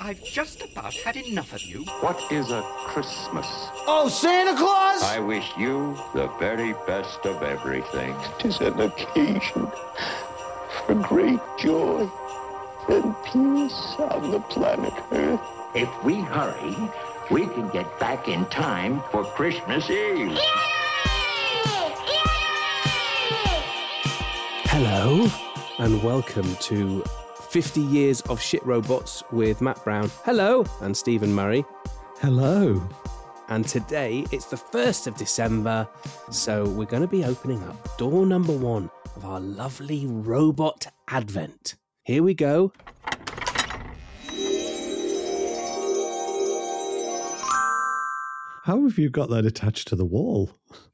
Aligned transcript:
I've 0.00 0.24
just 0.24 0.60
about 0.60 0.92
had 0.92 1.16
enough 1.16 1.52
of 1.52 1.62
you. 1.62 1.84
What 2.00 2.20
is 2.32 2.50
a 2.50 2.62
Christmas? 2.88 3.46
Oh, 3.86 4.08
Santa 4.08 4.56
Claus! 4.58 5.04
I 5.04 5.20
wish 5.20 5.48
you 5.56 5.96
the 6.12 6.26
very 6.40 6.74
best 6.84 7.24
of 7.24 7.44
everything. 7.44 8.16
Tis 8.40 8.58
an 8.60 8.80
occasion 8.80 9.68
for 10.84 10.94
great 10.96 11.38
joy 11.60 12.10
and 12.88 13.14
peace 13.24 13.94
on 14.00 14.32
the 14.32 14.40
planet 14.50 14.92
Earth. 15.12 15.40
If 15.76 15.88
we 16.02 16.16
hurry, 16.16 16.76
we 17.30 17.46
can 17.46 17.68
get 17.68 18.00
back 18.00 18.26
in 18.26 18.46
time 18.46 19.00
for 19.12 19.22
Christmas 19.24 19.88
Eve. 19.88 20.36
Hello, 24.64 25.28
and 25.78 26.02
welcome 26.02 26.56
to 26.56 27.04
50 27.54 27.82
Years 27.82 28.20
of 28.22 28.42
Shit 28.42 28.66
Robots 28.66 29.22
with 29.30 29.60
Matt 29.60 29.84
Brown. 29.84 30.10
Hello, 30.24 30.66
and 30.80 30.96
Stephen 30.96 31.32
Murray. 31.32 31.64
Hello. 32.18 32.82
And 33.48 33.64
today 33.64 34.26
it's 34.32 34.46
the 34.46 34.56
1st 34.56 35.06
of 35.06 35.16
December, 35.16 35.86
so 36.32 36.64
we're 36.64 36.86
going 36.86 37.02
to 37.02 37.06
be 37.06 37.24
opening 37.24 37.62
up 37.62 37.96
door 37.96 38.26
number 38.26 38.52
one 38.52 38.90
of 39.14 39.24
our 39.24 39.38
lovely 39.38 40.04
robot 40.04 40.88
advent. 41.06 41.76
Here 42.02 42.24
we 42.24 42.34
go. 42.34 42.72
How 48.64 48.82
have 48.82 48.98
you 48.98 49.10
got 49.10 49.30
that 49.30 49.46
attached 49.46 49.86
to 49.88 49.94
the 49.94 50.04
wall? 50.04 50.50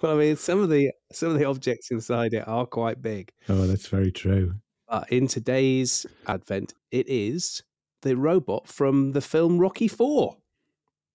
Well, 0.00 0.16
I 0.16 0.18
mean, 0.18 0.36
some 0.36 0.60
of 0.60 0.68
the 0.68 0.92
some 1.12 1.30
of 1.30 1.38
the 1.38 1.44
objects 1.46 1.90
inside 1.90 2.34
it 2.34 2.46
are 2.46 2.66
quite 2.66 3.00
big. 3.00 3.32
Oh, 3.48 3.66
that's 3.66 3.88
very 3.88 4.12
true. 4.12 4.54
But 4.88 5.10
in 5.10 5.26
today's 5.26 6.06
advent, 6.26 6.74
it 6.90 7.08
is 7.08 7.62
the 8.02 8.16
robot 8.16 8.68
from 8.68 9.12
the 9.12 9.20
film 9.20 9.58
Rocky 9.58 9.88
Four. 9.88 10.36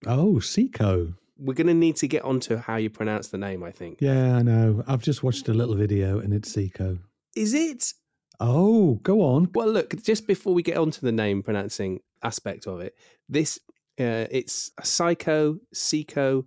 Oh, 0.05 0.35
Seiko. 0.35 1.15
We're 1.37 1.53
going 1.53 1.67
to 1.67 1.73
need 1.73 1.95
to 1.97 2.07
get 2.07 2.23
onto 2.23 2.57
how 2.57 2.75
you 2.75 2.89
pronounce 2.89 3.29
the 3.29 3.37
name. 3.37 3.63
I 3.63 3.71
think. 3.71 3.99
Yeah, 4.01 4.35
I 4.35 4.41
know. 4.41 4.83
I've 4.87 5.03
just 5.03 5.23
watched 5.23 5.47
a 5.47 5.53
little 5.53 5.75
video 5.75 6.19
and 6.19 6.33
it's 6.33 6.53
Seiko. 6.55 6.99
Is 7.35 7.53
it? 7.53 7.93
Oh, 8.39 8.95
go 9.03 9.21
on. 9.21 9.49
Well, 9.53 9.71
look, 9.71 10.01
just 10.01 10.25
before 10.25 10.53
we 10.55 10.63
get 10.63 10.77
onto 10.77 11.01
the 11.01 11.11
name 11.11 11.43
pronouncing 11.43 11.99
aspect 12.23 12.65
of 12.65 12.81
it, 12.81 12.95
this 13.29 13.59
uh, 13.99 14.25
it's 14.31 14.71
a 14.79 14.85
Psycho, 14.85 15.59
Seiko, 15.75 16.45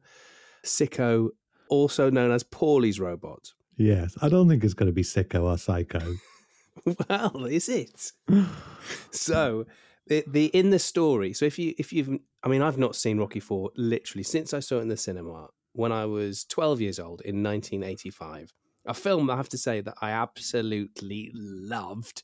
Sicko, 0.65 1.29
also 1.75 2.11
known 2.11 2.31
as 2.31 2.43
Paulie's 2.43 3.01
robot. 3.01 3.53
Yes, 3.77 4.17
I 4.23 4.29
don't 4.29 4.49
think 4.49 4.65
it's 4.65 4.75
going 4.75 4.89
to 4.89 4.93
be 4.93 5.03
Sicko 5.03 5.43
or 5.43 5.59
Psycho. 5.59 6.15
well, 7.09 7.45
is 7.47 7.69
it? 7.69 8.13
so 9.11 9.67
the, 10.07 10.25
the 10.27 10.47
in 10.47 10.71
the 10.71 10.79
story. 10.79 11.33
So 11.33 11.45
if 11.45 11.59
you 11.59 11.75
if 11.79 11.93
you've, 11.93 12.19
I 12.43 12.49
mean, 12.49 12.63
I've 12.63 12.79
not 12.79 12.97
seen 12.97 13.19
Rocky 13.19 13.41
Four 13.41 13.71
literally 13.77 14.23
since 14.23 14.55
I 14.55 14.61
saw 14.61 14.79
it 14.79 14.83
in 14.83 14.89
the 14.89 14.97
cinema 14.97 15.49
when 15.73 15.93
I 15.93 16.07
was 16.07 16.45
twelve 16.45 16.81
years 16.81 16.99
old 16.99 17.21
in 17.23 17.43
1985. 17.43 18.53
A 18.87 18.95
film 18.95 19.31
I 19.31 19.37
have 19.37 19.49
to 19.49 19.59
say 19.59 19.81
that 19.81 19.95
I 20.01 20.11
absolutely 20.11 21.31
loved. 21.35 22.23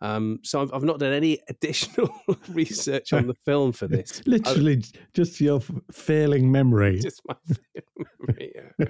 Um, 0.00 0.38
so 0.44 0.62
I've, 0.62 0.72
I've 0.72 0.84
not 0.84 1.00
done 1.00 1.12
any 1.12 1.40
additional 1.48 2.14
research 2.50 3.12
on 3.12 3.26
the 3.26 3.34
film 3.34 3.72
for 3.72 3.86
this. 3.86 4.22
Literally, 4.26 4.84
just 5.14 5.40
your 5.40 5.60
failing 5.92 6.50
memory. 6.50 6.98
just 7.02 7.22
my 7.26 7.34
memory. 7.96 8.52
Yeah. 8.54 8.86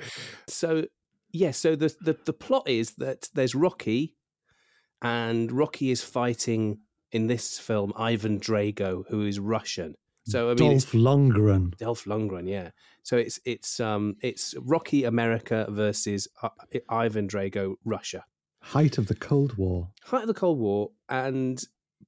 so 0.46 0.84
yeah, 1.32 1.50
so 1.50 1.76
the, 1.76 1.94
the 2.00 2.16
the 2.24 2.32
plot 2.32 2.68
is 2.68 2.92
that 2.96 3.28
there's 3.34 3.54
Rocky, 3.54 4.16
and 5.02 5.50
Rocky 5.50 5.90
is 5.90 6.02
fighting 6.02 6.80
in 7.12 7.26
this 7.26 7.58
film 7.58 7.92
Ivan 7.96 8.38
Drago, 8.38 9.04
who 9.08 9.26
is 9.26 9.38
Russian. 9.38 9.94
So 10.26 10.50
I 10.50 10.54
mean, 10.54 10.72
Dolph 10.72 10.92
Lundgren. 10.92 11.76
Dolph 11.78 12.04
Lundgren, 12.04 12.46
yeah. 12.46 12.70
So 13.02 13.16
it's 13.16 13.40
it's 13.46 13.80
um 13.80 14.16
it's 14.20 14.54
Rocky 14.60 15.04
America 15.04 15.66
versus 15.70 16.28
uh, 16.42 16.50
Ivan 16.90 17.28
Drago 17.28 17.76
Russia. 17.84 18.24
Height 18.68 18.98
of 18.98 19.06
the 19.06 19.14
Cold 19.14 19.56
War. 19.56 19.88
Height 20.04 20.22
of 20.22 20.28
the 20.28 20.34
Cold 20.34 20.58
War, 20.58 20.90
and 21.08 21.58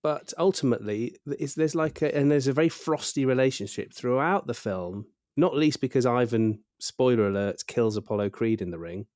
but 0.03 0.35
ultimately, 0.37 1.17
it's, 1.27 1.55
there's 1.55 1.75
like 1.75 2.03
a, 2.03 2.15
and 2.15 2.31
there's 2.31 2.49
a 2.49 2.53
very 2.53 2.69
frosty 2.69 3.25
relationship 3.25 3.95
throughout 3.95 4.47
the 4.47 4.53
film. 4.53 5.07
Not 5.39 5.57
least 5.57 5.81
because 5.81 6.05
Ivan, 6.05 6.61
spoiler 6.79 7.29
alert, 7.29 7.63
kills 7.67 7.97
Apollo 7.97 8.31
Creed 8.31 8.61
in 8.61 8.71
the 8.71 8.79
ring. 8.79 9.07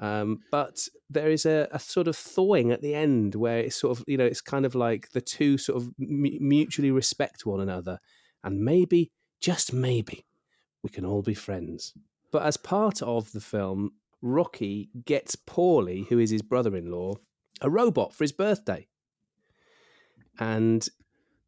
Um, 0.00 0.38
but 0.50 0.88
there 1.10 1.30
is 1.30 1.44
a, 1.44 1.68
a 1.70 1.78
sort 1.78 2.08
of 2.08 2.16
thawing 2.16 2.72
at 2.72 2.80
the 2.80 2.94
end 2.94 3.34
where 3.34 3.58
it's 3.58 3.76
sort 3.76 3.98
of 3.98 4.04
you 4.06 4.16
know 4.16 4.24
it's 4.24 4.40
kind 4.40 4.64
of 4.64 4.74
like 4.74 5.10
the 5.10 5.20
two 5.20 5.58
sort 5.58 5.82
of 5.82 5.90
mu- 5.98 6.38
mutually 6.40 6.90
respect 6.90 7.44
one 7.44 7.60
another, 7.60 7.98
and 8.42 8.64
maybe 8.64 9.10
just 9.38 9.74
maybe 9.74 10.24
we 10.82 10.88
can 10.88 11.04
all 11.04 11.20
be 11.20 11.34
friends. 11.34 11.92
But 12.32 12.44
as 12.44 12.56
part 12.56 13.02
of 13.02 13.32
the 13.32 13.40
film, 13.42 13.92
Rocky 14.22 14.90
gets 15.04 15.36
Paulie, 15.36 16.06
who 16.08 16.18
is 16.18 16.30
his 16.30 16.42
brother-in-law, 16.42 17.14
a 17.60 17.70
robot 17.70 18.12
for 18.12 18.24
his 18.24 18.32
birthday. 18.32 18.86
And 20.38 20.88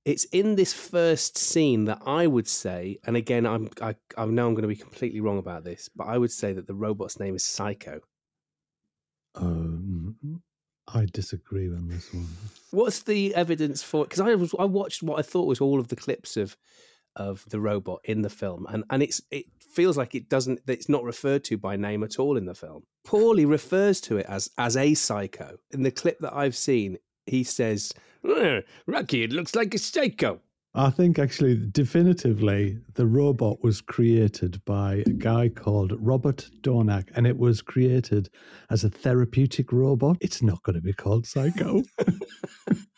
it's 0.05 0.25
in 0.25 0.57
this 0.57 0.73
first 0.73 1.37
scene 1.37 1.85
that 1.85 2.03
I 2.07 2.27
would 2.27 2.49
say, 2.49 2.99
and 3.05 3.17
again, 3.17 3.47
I'm 3.47 3.69
I, 3.81 3.95
I 4.17 4.25
know 4.25 4.47
I'm 4.47 4.55
going 4.55 4.63
to 4.63 4.69
be 4.69 4.77
completely 4.77 5.21
wrong 5.21 5.39
about 5.39 5.65
this, 5.65 5.89
but 5.95 6.07
I 6.07 6.19
would 6.19 6.33
say 6.33 6.53
that 6.53 6.67
the 6.67 6.75
robot's 6.75 7.21
name 7.21 7.37
is 7.37 7.45
Psycho. 7.45 8.01
Um, 9.35 10.43
I 10.89 11.07
disagree 11.13 11.69
on 11.69 11.89
this 11.89 12.13
one. 12.13 12.27
What's 12.71 13.03
the 13.03 13.35
evidence 13.35 13.83
for? 13.83 14.05
Because 14.05 14.21
I 14.21 14.35
was 14.35 14.55
I 14.59 14.65
watched 14.65 15.03
what 15.03 15.19
I 15.19 15.23
thought 15.23 15.47
was 15.47 15.61
all 15.61 15.79
of 15.79 15.89
the 15.89 15.97
clips 15.97 16.37
of 16.37 16.57
of 17.17 17.45
the 17.51 17.61
robot 17.61 18.01
in 18.05 18.23
the 18.23 18.31
film, 18.31 18.67
and 18.69 18.85
and 18.91 19.03
it's 19.03 19.21
it 19.31 19.47
feels 19.71 19.97
like 19.97 20.15
it 20.15 20.29
doesn't 20.29 20.61
it's 20.67 20.89
not 20.89 21.05
referred 21.05 21.45
to 21.45 21.59
by 21.59 21.77
name 21.77 22.03
at 22.03 22.19
all 22.19 22.37
in 22.37 22.47
the 22.47 22.55
film. 22.55 22.83
Paulie 23.07 23.49
refers 23.49 24.01
to 24.03 24.19
it 24.19 24.27
as 24.29 24.51
as 24.59 24.77
a 24.77 24.95
psycho. 24.95 25.57
In 25.71 25.83
the 25.83 25.91
clip 25.91 26.19
that 26.21 26.35
I've 26.35 26.57
seen, 26.57 26.99
he 27.27 27.45
says, 27.45 27.93
"Eh, 28.29 28.61
"Rocky, 28.87 29.23
it 29.23 29.33
looks 29.33 29.55
like 29.55 29.75
a 29.75 29.79
psycho." 29.79 30.41
I 30.73 30.91
think 30.91 31.19
actually, 31.19 31.57
definitively, 31.73 32.79
the 32.95 33.07
robot 33.07 33.61
was 33.61 33.81
created 33.81 34.65
by 34.65 35.03
a 35.05 35.11
guy 35.11 35.49
called 35.49 35.97
Robert 35.99 36.49
Doornick, 36.61 37.09
and 37.17 37.27
it 37.27 37.37
was 37.37 37.61
created 37.61 38.29
as 38.71 38.85
a 38.85 38.91
therapeutic 38.91 39.73
robot. 39.73 40.17
It's 40.21 40.43
not 40.43 40.63
going 40.63 40.77
to 40.77 40.81
be 40.81 40.93
called 40.93 41.27
Psycho. 41.27 41.83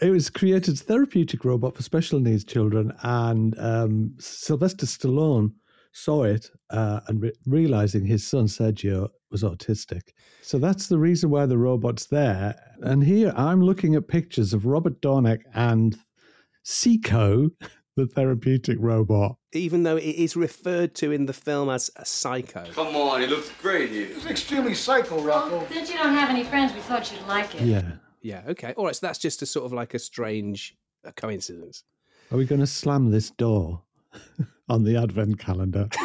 it 0.00 0.10
was 0.10 0.30
created 0.30 0.74
as 0.74 0.80
a 0.80 0.84
therapeutic 0.84 1.44
robot 1.44 1.76
for 1.76 1.82
special 1.82 2.20
needs 2.20 2.44
children, 2.44 2.92
and 3.02 3.58
um, 3.58 4.14
Sylvester 4.18 4.86
Stallone 4.86 5.52
saw 5.92 6.24
it 6.24 6.50
uh, 6.70 7.00
and 7.08 7.22
re- 7.22 7.32
realizing 7.46 8.06
his 8.06 8.26
son 8.26 8.46
Seargeoh 8.46 9.08
was 9.30 9.42
autistic. 9.42 10.02
So 10.42 10.58
that's 10.58 10.88
the 10.88 10.98
reason 10.98 11.30
why 11.30 11.46
the 11.46 11.58
robot's 11.58 12.06
there. 12.06 12.54
And 12.82 13.02
here 13.02 13.32
I'm 13.36 13.62
looking 13.62 13.94
at 13.94 14.08
pictures 14.08 14.54
of 14.54 14.66
Robert 14.66 15.00
Doornick 15.00 15.42
and 15.54 15.96
Seiko, 16.64 17.50
the 17.96 18.06
therapeutic 18.06 18.78
robot. 18.80 19.36
Even 19.52 19.82
though 19.82 19.96
it 19.96 20.02
is 20.04 20.36
referred 20.36 20.94
to 20.96 21.10
in 21.10 21.26
the 21.26 21.32
film 21.32 21.68
as 21.68 21.90
a 21.96 22.04
psycho. 22.04 22.64
Come 22.72 22.94
on, 22.94 23.22
it 23.22 23.30
looks 23.30 23.50
great 23.60 23.90
here. 23.90 24.08
It's 24.10 24.26
extremely 24.26 24.74
psycho, 24.74 25.20
Rocco. 25.20 25.66
Since 25.72 25.90
you 25.90 25.96
don't 25.96 26.14
have 26.14 26.30
any 26.30 26.44
friends, 26.44 26.72
we 26.72 26.80
thought 26.80 27.10
you'd 27.10 27.26
like 27.26 27.54
it. 27.54 27.62
Yeah. 27.62 27.92
Yeah, 28.28 28.42
okay. 28.46 28.74
All 28.76 28.84
right, 28.84 28.94
so 28.94 29.06
that's 29.06 29.18
just 29.18 29.40
a 29.40 29.46
sort 29.46 29.64
of 29.64 29.72
like 29.72 29.94
a 29.94 29.98
strange 29.98 30.76
uh, 31.02 31.12
coincidence. 31.12 31.84
Are 32.30 32.36
we 32.36 32.44
going 32.44 32.60
to 32.60 32.66
slam 32.66 33.10
this 33.10 33.30
door 33.30 33.80
on 34.68 34.84
the 34.84 34.98
advent 34.98 35.38
calendar? 35.38 35.88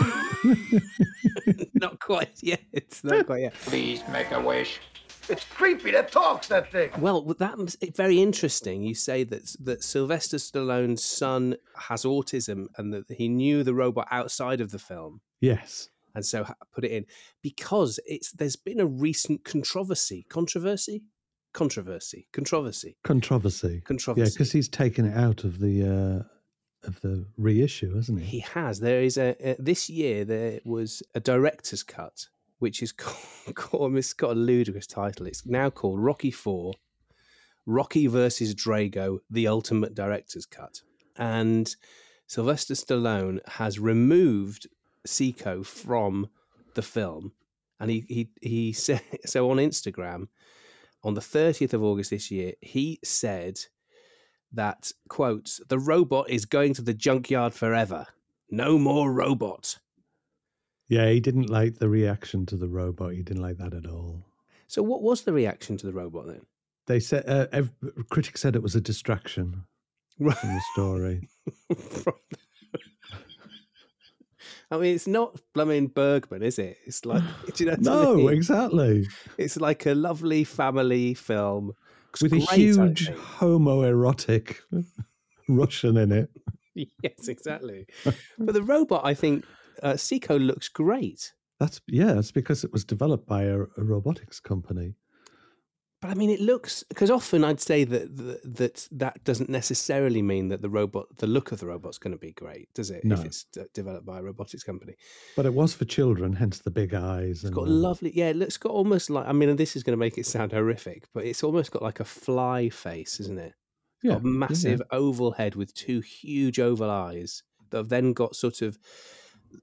not 1.73 1.99
quite 1.99 2.41
yet. 2.41 2.61
It's 2.71 3.03
not 3.03 3.25
quite 3.25 3.41
yet. 3.41 3.53
Please 3.65 4.03
make 4.09 4.31
a 4.31 4.39
wish. 4.39 4.79
It's 5.27 5.43
creepy. 5.43 5.91
That 5.91 6.13
talks, 6.13 6.47
that 6.47 6.71
thing. 6.71 6.91
Well, 6.97 7.23
that's 7.37 7.75
very 7.93 8.21
interesting. 8.21 8.83
You 8.83 8.95
say 8.95 9.25
that 9.25 9.53
that 9.59 9.83
Sylvester 9.83 10.37
Stallone's 10.37 11.03
son 11.03 11.57
has 11.77 12.05
autism, 12.05 12.67
and 12.77 12.93
that 12.93 13.11
he 13.11 13.27
knew 13.27 13.63
the 13.63 13.73
robot 13.73 14.07
outside 14.11 14.61
of 14.61 14.71
the 14.71 14.79
film, 14.79 15.19
yes. 15.41 15.89
and 16.15 16.25
so 16.25 16.45
ha- 16.45 16.55
put 16.73 16.85
it 16.85 16.91
in 16.91 17.05
because 17.41 17.99
it's 18.05 18.31
there's 18.31 18.55
been 18.55 18.79
a 18.79 18.85
recent 18.85 19.43
controversy, 19.43 20.25
controversy, 20.29 21.03
controversy, 21.53 22.27
controversy, 22.33 22.97
Controversy. 23.03 23.81
controversy. 23.85 24.21
Yeah, 24.21 24.33
because 24.33 24.51
he's 24.51 24.67
taken 24.69 25.05
it 25.05 25.15
out 25.17 25.43
of 25.43 25.59
the 25.59 25.83
uh, 25.83 26.87
of 26.87 26.99
the 27.01 27.25
reissue, 27.37 27.95
hasn't 27.95 28.19
he? 28.21 28.25
He 28.25 28.39
has. 28.39 28.79
There 28.79 29.01
is 29.01 29.17
a, 29.17 29.35
a 29.39 29.55
this 29.59 29.89
year 29.89 30.25
there 30.25 30.59
was 30.65 31.01
a 31.15 31.19
director's 31.19 31.83
cut, 31.83 32.27
which 32.59 32.81
is 32.83 32.91
called, 33.03 33.55
called 33.55 33.95
it's 33.95 34.13
got 34.13 34.31
a 34.31 34.35
ludicrous 34.39 34.87
title. 34.87 35.25
It's 35.27 35.45
now 35.45 35.69
called 35.69 35.99
Rocky 35.99 36.31
Four, 36.31 36.73
Rocky 37.65 38.07
versus 38.07 38.53
Drago: 38.55 39.19
The 39.29 39.47
Ultimate 39.47 39.93
Director's 39.95 40.45
Cut, 40.45 40.81
and 41.15 41.73
Sylvester 42.27 42.73
Stallone 42.73 43.39
has 43.47 43.79
removed 43.79 44.67
Seiko 45.07 45.65
from 45.65 46.29
the 46.75 46.81
film, 46.81 47.33
and 47.79 47.91
he 47.91 48.05
he 48.07 48.29
he 48.41 48.73
said 48.85 49.01
so 49.25 49.49
on 49.49 49.57
Instagram. 49.57 50.27
On 51.03 51.13
the 51.13 51.21
30th 51.21 51.73
of 51.73 51.83
August 51.83 52.09
this 52.09 52.31
year, 52.31 52.53
he 52.61 52.99
said 53.03 53.59
that, 54.51 54.91
quote, 55.09 55.59
the 55.67 55.79
robot 55.79 56.29
is 56.29 56.45
going 56.45 56.73
to 56.75 56.81
the 56.81 56.93
junkyard 56.93 57.53
forever. 57.53 58.07
No 58.49 58.77
more 58.77 59.11
robot. 59.11 59.79
Yeah, 60.87 61.09
he 61.09 61.19
didn't 61.19 61.49
like 61.49 61.79
the 61.79 61.89
reaction 61.89 62.45
to 62.47 62.55
the 62.55 62.67
robot. 62.67 63.13
He 63.13 63.23
didn't 63.23 63.41
like 63.41 63.57
that 63.57 63.73
at 63.73 63.87
all. 63.87 64.25
So, 64.67 64.83
what 64.83 65.01
was 65.01 65.23
the 65.23 65.33
reaction 65.33 65.77
to 65.77 65.85
the 65.85 65.93
robot 65.93 66.27
then? 66.27 66.41
They 66.85 66.99
said 66.99 67.27
uh, 67.27 67.47
ev- 67.51 67.71
critics 68.09 68.41
said 68.41 68.55
it 68.55 68.63
was 68.63 68.75
a 68.75 68.81
distraction 68.81 69.63
from 70.17 70.27
the 70.27 70.61
story. 70.73 71.29
I 74.73 74.77
mean, 74.77 74.95
it's 74.95 75.07
not 75.07 75.39
blooming 75.53 75.87
Bergman, 75.87 76.41
is 76.41 76.57
it? 76.57 76.77
It's 76.85 77.05
like, 77.05 77.21
do 77.53 77.63
you 77.63 77.69
know 77.69 77.77
what 77.77 77.87
I 77.87 78.03
no, 78.03 78.15
mean? 78.15 78.29
exactly. 78.29 79.07
It's 79.37 79.57
like 79.57 79.85
a 79.85 79.93
lovely 79.93 80.43
family 80.43 81.13
film 81.13 81.73
It's 82.11 82.21
With 82.23 82.33
a 82.33 82.37
great, 82.37 82.49
I 82.49 82.55
huge 82.55 83.09
homoerotic 83.11 84.57
Russian 85.47 85.97
in 85.97 86.11
it. 86.11 86.29
yes, 86.75 87.27
exactly. 87.27 87.85
but 88.39 88.53
the 88.53 88.63
robot, 88.63 89.05
I 89.05 89.13
think, 89.13 89.45
uh, 89.83 89.93
Seiko 89.93 90.43
looks 90.43 90.69
great. 90.69 91.33
That's 91.59 91.79
yeah, 91.87 92.17
it's 92.17 92.31
because 92.31 92.63
it 92.63 92.73
was 92.73 92.83
developed 92.83 93.27
by 93.27 93.43
a, 93.43 93.59
a 93.59 93.83
robotics 93.83 94.39
company. 94.39 94.95
But 96.03 96.11
I 96.11 96.15
mean, 96.15 96.29
it 96.29 96.41
looks 96.41 96.83
because 96.89 97.09
often 97.09 97.43
I'd 97.45 97.61
say 97.61 97.85
that, 97.85 98.15
that 98.17 98.55
that 98.57 98.87
that 98.91 99.23
doesn't 99.23 99.49
necessarily 99.49 100.21
mean 100.21 100.49
that 100.49 100.61
the 100.61 100.69
robot, 100.69 101.05
the 101.17 101.27
look 101.27 101.51
of 101.53 101.59
the 101.61 101.65
robot's 101.65 101.97
going 101.97 102.11
to 102.11 102.17
be 102.19 102.33
great, 102.33 102.67
does 102.73 102.91
it? 102.91 103.03
No. 103.05 103.15
If 103.15 103.23
it's 103.25 103.45
d- 103.45 103.61
developed 103.73 104.05
by 104.05 104.19
a 104.19 104.21
robotics 104.21 104.63
company, 104.63 104.95
But 105.37 105.45
it 105.45 105.53
was 105.53 105.73
for 105.73 105.85
children, 105.85 106.33
hence 106.33 106.59
the 106.59 106.71
big 106.71 106.93
eyes. 106.93 107.43
it's 107.45 107.49
got 107.53 107.65
the- 107.65 107.71
lovely. 107.71 108.11
Yeah, 108.13 108.27
it 108.29 108.35
looks 108.35 108.57
got 108.57 108.73
almost 108.73 109.09
like. 109.09 109.25
I 109.25 109.31
mean, 109.31 109.47
and 109.49 109.57
this 109.57 109.75
is 109.77 109.83
going 109.83 109.93
to 109.97 110.05
make 110.05 110.17
it 110.17 110.25
sound 110.25 110.51
horrific, 110.51 111.05
but 111.13 111.23
it's 111.25 111.41
almost 111.43 111.71
got 111.71 111.81
like 111.81 112.01
a 112.01 112.05
fly 112.05 112.67
face, 112.69 113.19
isn't 113.21 113.39
it? 113.39 113.53
It's 113.55 114.03
Yeah, 114.03 114.11
got 114.15 114.21
a 114.25 114.27
yeah. 114.27 114.37
massive 114.37 114.81
oval 114.91 115.31
head 115.31 115.55
with 115.55 115.73
two 115.73 116.01
huge 116.01 116.59
oval 116.59 116.89
eyes 116.91 117.43
that 117.69 117.77
have 117.77 117.89
then 117.89 118.11
got 118.13 118.35
sort 118.35 118.61
of 118.61 118.77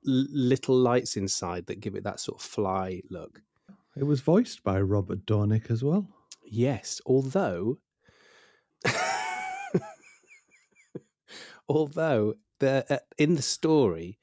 l- 0.09 0.27
little 0.33 0.75
lights 0.77 1.17
inside 1.19 1.67
that 1.67 1.81
give 1.81 1.95
it 1.97 2.05
that 2.05 2.19
sort 2.19 2.41
of 2.41 2.43
fly 2.47 3.03
look. 3.11 3.43
It 3.95 4.05
was 4.05 4.21
voiced 4.23 4.63
by 4.65 4.81
Robert 4.81 5.27
Doornick 5.27 5.71
as 5.71 5.85
well. 5.85 6.09
Yes, 6.53 7.01
although 7.07 7.79
although 11.69 12.35
the 12.59 12.85
uh, 12.91 12.99
in 13.19 13.35
the 13.37 13.43
story, 13.43 14.19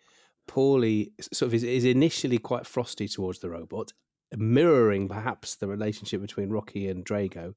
Paulie 0.47 1.11
sort 1.33 1.47
of 1.47 1.53
is, 1.53 1.63
is 1.63 1.85
initially 1.85 2.37
quite 2.37 2.65
frosty 2.65 3.07
towards 3.07 3.39
the 3.39 3.49
robot, 3.49 3.93
mirroring 4.35 5.07
perhaps 5.07 5.55
the 5.55 5.67
relationship 5.67 6.21
between 6.21 6.49
Rocky 6.49 6.87
and 6.89 7.05
Drago. 7.05 7.53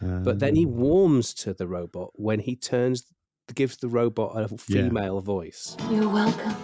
But 0.00 0.38
then 0.38 0.54
he 0.54 0.64
Um, 0.64 0.76
warms 0.76 1.34
to 1.34 1.54
the 1.54 1.66
robot 1.66 2.10
when 2.14 2.38
he 2.40 2.54
turns 2.54 3.04
gives 3.54 3.78
the 3.78 3.88
robot 3.88 4.36
a 4.36 4.42
Yeah. 4.42 4.56
female 4.88 5.20
voice. 5.20 5.74
You're 5.90 6.08
welcome. 6.08 6.54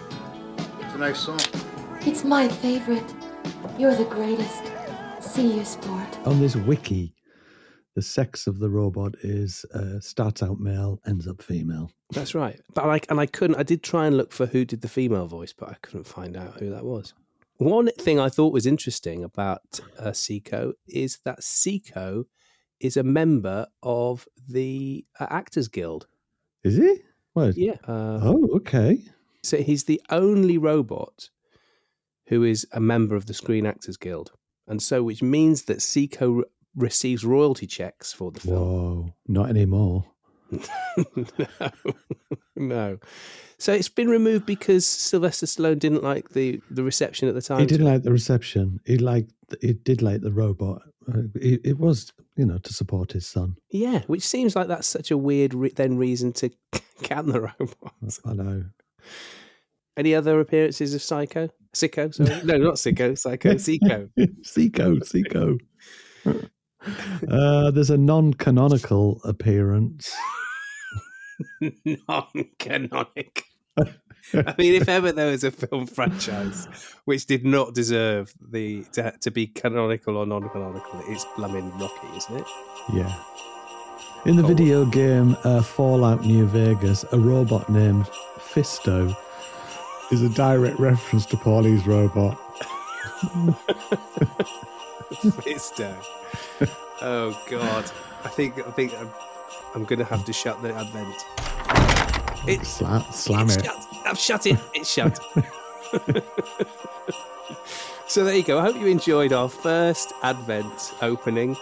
It's 0.81 0.93
a 0.93 0.97
nice 0.99 1.19
song. 1.19 1.39
It's 2.01 2.23
my 2.23 2.47
favorite. 2.47 3.13
You're 3.79 3.95
the 3.95 4.05
greatest. 4.05 4.63
See 5.19 5.57
you, 5.57 5.65
sport. 5.65 6.17
on 6.25 6.39
this 6.39 6.55
wiki, 6.55 7.13
the 7.95 8.01
sex 8.01 8.45
of 8.45 8.59
the 8.59 8.69
robot 8.69 9.15
is 9.21 9.65
uh, 9.73 9.99
starts 9.99 10.43
out 10.43 10.59
male, 10.59 10.99
ends 11.07 11.27
up 11.27 11.41
female. 11.41 11.91
That's 12.11 12.35
right. 12.35 12.59
But 12.73 12.85
like, 12.87 13.09
and 13.09 13.19
I 13.19 13.25
couldn't. 13.25 13.55
I 13.57 13.63
did 13.63 13.81
try 13.83 14.05
and 14.05 14.17
look 14.17 14.31
for 14.31 14.45
who 14.45 14.65
did 14.65 14.81
the 14.81 14.87
female 14.89 15.27
voice, 15.27 15.53
but 15.53 15.69
I 15.69 15.75
couldn't 15.81 16.05
find 16.07 16.35
out 16.37 16.59
who 16.59 16.69
that 16.69 16.83
was. 16.85 17.13
One 17.57 17.89
thing 17.99 18.19
I 18.19 18.27
thought 18.29 18.51
was 18.53 18.65
interesting 18.65 19.23
about 19.23 19.79
uh, 19.97 20.09
Seiko 20.11 20.73
is 20.87 21.19
that 21.23 21.39
Seiko 21.39 22.25
is 22.81 22.97
a 22.97 23.03
member 23.03 23.67
of 23.81 24.27
the 24.49 25.05
uh, 25.19 25.27
Actors 25.29 25.69
Guild. 25.69 26.07
Is 26.65 26.75
he? 26.75 26.97
What? 27.33 27.55
Yeah. 27.57 27.77
Uh, 27.87 28.19
Oh, 28.21 28.49
okay. 28.57 29.01
So 29.41 29.57
he's 29.57 29.85
the 29.85 30.01
only 30.09 30.57
robot 30.57 31.29
who 32.27 32.43
is 32.43 32.67
a 32.73 32.79
member 32.81 33.15
of 33.15 33.27
the 33.27 33.33
Screen 33.33 33.65
Actors 33.65 33.95
Guild, 33.97 34.31
and 34.67 34.81
so 34.81 35.01
which 35.03 35.21
means 35.23 35.63
that 35.65 35.77
Seiko 35.77 36.41
receives 36.75 37.25
royalty 37.25 37.67
checks 37.67 38.13
for 38.13 38.31
the 38.31 38.39
film. 38.39 38.55
Whoa, 38.55 39.13
not 39.27 39.49
anymore. 39.49 40.05
no, 40.51 41.71
no. 42.55 42.97
So 43.57 43.73
it's 43.73 43.89
been 43.89 44.09
removed 44.09 44.45
because 44.45 44.85
Sylvester 44.85 45.45
Stallone 45.45 45.79
didn't 45.79 46.03
like 46.03 46.29
the, 46.29 46.61
the 46.69 46.83
reception 46.83 47.27
at 47.27 47.35
the 47.35 47.41
time. 47.41 47.59
He 47.59 47.65
didn't 47.65 47.87
like 47.87 48.03
the 48.03 48.11
reception. 48.11 48.79
He 48.85 48.97
liked. 48.97 49.31
He 49.61 49.73
did 49.73 50.01
like 50.01 50.21
the 50.21 50.31
robot. 50.31 50.81
Uh, 51.07 51.23
it, 51.35 51.61
it 51.63 51.79
was, 51.79 52.11
you 52.35 52.45
know, 52.45 52.57
to 52.59 52.73
support 52.73 53.11
his 53.11 53.27
son. 53.27 53.55
Yeah, 53.69 54.01
which 54.07 54.23
seems 54.23 54.55
like 54.55 54.67
that's 54.67 54.87
such 54.87 55.11
a 55.11 55.17
weird 55.17 55.53
re- 55.53 55.73
then 55.75 55.97
reason 55.97 56.33
to 56.33 56.49
can 57.03 57.27
the 57.27 57.41
robot. 57.41 57.93
I 58.25 58.33
know. 58.33 58.63
Any 59.97 60.13
other 60.13 60.39
appearances 60.39 60.93
of 60.93 61.01
Psycho? 61.01 61.49
Sicko? 61.73 62.13
Sorry, 62.13 62.43
no, 62.43 62.57
not 62.57 62.75
Sicko. 62.75 63.17
Psycho. 63.17 63.53
Seiko. 63.55 64.09
Seiko, 64.41 64.99
Seiko. 65.03 65.59
Uh, 67.29 67.71
there's 67.71 67.89
a 67.89 67.97
non-canonical 67.97 69.19
appearance. 69.23 70.13
Non-canonic. 71.85 73.43
I 74.33 74.55
mean, 74.57 74.73
if 74.81 74.89
ever 74.89 75.11
there 75.11 75.29
was 75.31 75.43
a 75.43 75.51
film 75.51 75.85
franchise 75.85 76.67
which 77.05 77.25
did 77.27 77.45
not 77.45 77.73
deserve 77.75 78.33
the 78.41 78.83
to, 78.93 79.13
to 79.21 79.31
be 79.31 79.47
canonical 79.47 80.17
or 80.17 80.25
non-canonical, 80.25 81.01
it's 81.07 81.25
blooming 81.35 81.69
Rocky, 81.77 82.07
isn't 82.17 82.37
it? 82.37 82.45
Yeah. 82.93 83.13
In 84.25 84.35
the 84.37 84.43
Oh. 84.43 84.47
video 84.47 84.85
game 84.85 85.35
uh, 85.43 85.61
Fallout 85.61 86.25
New 86.25 86.45
Vegas, 86.47 87.05
a 87.11 87.19
robot 87.19 87.69
named 87.69 88.05
Fisto 88.39 89.15
is 90.11 90.21
a 90.23 90.29
direct 90.29 90.79
reference 90.79 91.25
to 91.27 91.37
Paulie's 91.37 91.85
robot. 91.85 92.39
Fisto. 95.43 95.93
Oh 97.01 97.39
God, 97.49 97.91
I 98.23 98.29
think 98.29 98.57
I 98.59 98.71
think 98.71 98.93
I'm, 98.97 99.09
I'm 99.73 99.83
going 99.85 99.99
to 99.99 100.05
have 100.05 100.25
to 100.25 100.33
shut 100.33 100.61
the 100.61 100.73
advent. 100.73 101.15
It's 102.47 102.79
Sla- 102.79 103.11
slam 103.13 103.47
it's 103.47 103.57
it. 103.57 103.65
shut. 103.65 103.87
I've 104.05 104.19
shut 104.19 104.45
it. 104.45 104.59
It's 104.73 104.89
shut. 104.89 105.19
so 108.07 108.23
there 108.23 108.35
you 108.35 108.43
go. 108.43 108.59
I 108.59 108.63
hope 108.63 108.75
you 108.75 108.87
enjoyed 108.87 109.33
our 109.33 109.49
first 109.49 110.13
advent 110.23 110.93
opening. 111.01 111.57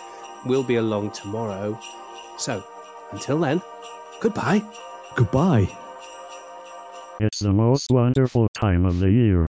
We'll 0.45 0.63
be 0.63 0.75
along 0.75 1.11
tomorrow. 1.11 1.79
So 2.37 2.63
until 3.11 3.39
then, 3.39 3.61
goodbye. 4.19 4.61
Goodbye. 5.15 5.67
It's 7.19 7.39
the 7.39 7.53
most 7.53 7.85
wonderful 7.89 8.47
time 8.55 8.85
of 8.85 8.99
the 8.99 9.09
year. 9.09 9.41